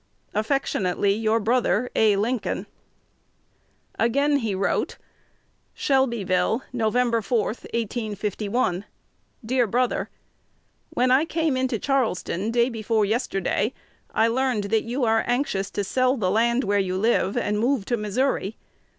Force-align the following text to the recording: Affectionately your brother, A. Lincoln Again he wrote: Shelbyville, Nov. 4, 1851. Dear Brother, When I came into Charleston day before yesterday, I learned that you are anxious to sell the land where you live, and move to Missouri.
Affectionately 0.33 1.13
your 1.13 1.39
brother, 1.39 1.91
A. 1.95 2.15
Lincoln 2.15 2.65
Again 3.99 4.37
he 4.37 4.55
wrote: 4.55 4.97
Shelbyville, 5.75 6.63
Nov. 6.73 6.93
4, 7.23 7.37
1851. 7.49 8.85
Dear 9.45 9.67
Brother, 9.67 10.09
When 10.89 11.11
I 11.11 11.25
came 11.25 11.55
into 11.55 11.77
Charleston 11.77 12.49
day 12.49 12.67
before 12.69 13.05
yesterday, 13.05 13.75
I 14.11 14.27
learned 14.27 14.63
that 14.71 14.85
you 14.85 15.03
are 15.03 15.23
anxious 15.27 15.69
to 15.69 15.83
sell 15.83 16.17
the 16.17 16.31
land 16.31 16.63
where 16.63 16.79
you 16.79 16.97
live, 16.97 17.37
and 17.37 17.59
move 17.59 17.85
to 17.85 17.95
Missouri. 17.95 18.57